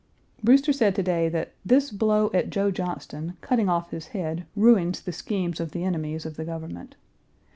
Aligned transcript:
Brewster 0.43 0.73
said 0.73 0.95
to 0.95 1.03
day 1.03 1.29
that 1.29 1.53
this 1.63 1.91
"blow 1.91 2.31
at 2.33 2.49
Joe 2.49 2.71
Johnston, 2.71 3.37
cutting 3.41 3.69
off 3.69 3.91
his 3.91 4.07
head, 4.07 4.47
ruins 4.55 4.99
the 4.99 5.11
schemes 5.11 5.59
of 5.59 5.73
the 5.73 5.83
enemies 5.83 6.25
of 6.25 6.37
the 6.37 6.43
government. 6.43 6.95